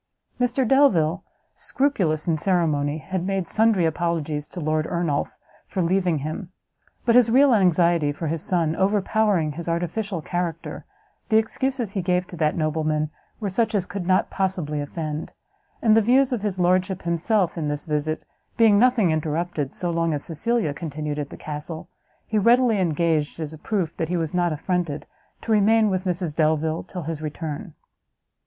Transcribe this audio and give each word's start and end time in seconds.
Mr 0.39 0.67
Delvile, 0.67 1.23
scrupulous 1.53 2.27
in 2.27 2.35
ceremony, 2.35 2.97
had 2.97 3.23
made 3.23 3.47
sundry 3.47 3.85
apologies 3.85 4.47
to 4.47 4.59
Lord 4.59 4.87
Ernolf 4.87 5.37
for 5.67 5.83
leaving 5.83 6.17
him; 6.25 6.51
but 7.05 7.13
his 7.13 7.29
real 7.29 7.53
anxiety 7.53 8.11
for 8.11 8.25
his 8.25 8.41
son 8.41 8.75
overpowering 8.75 9.51
his 9.51 9.69
artificial 9.69 10.19
character, 10.23 10.85
the 11.29 11.37
excuses 11.37 11.91
he 11.91 12.01
gave 12.01 12.25
to 12.29 12.37
that 12.37 12.57
nobleman 12.57 13.11
were 13.39 13.47
such 13.51 13.75
as 13.75 13.85
could 13.85 14.07
not 14.07 14.31
possibly 14.31 14.81
offend; 14.81 15.33
and 15.83 15.95
the 15.95 16.01
views 16.01 16.33
of 16.33 16.41
his 16.41 16.57
lordship 16.59 17.03
himself 17.03 17.55
in 17.55 17.69
his 17.69 17.85
visit, 17.85 18.23
being 18.57 18.79
nothing 18.79 19.11
interrupted, 19.11 19.71
so 19.71 19.91
long 19.91 20.15
as 20.15 20.23
Cecilia 20.25 20.73
continued 20.73 21.19
at 21.19 21.29
the 21.29 21.37
castle, 21.37 21.89
he 22.25 22.39
readily 22.39 22.79
engaged, 22.79 23.39
as 23.39 23.53
a 23.53 23.57
proof 23.59 23.95
that 23.97 24.09
he 24.09 24.17
was 24.17 24.33
not 24.33 24.51
affronted, 24.51 25.05
to 25.43 25.51
remain 25.51 25.91
with 25.91 26.05
Mrs 26.05 26.35
Delvile 26.35 26.81
till 26.81 27.03
his 27.03 27.21
return. 27.21 27.75